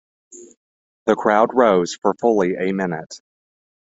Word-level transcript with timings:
The 1.05 1.15
crowd 1.15 1.51
rose 1.53 1.93
for 1.93 2.15
fully 2.19 2.55
a 2.55 2.71
minute. 2.71 3.21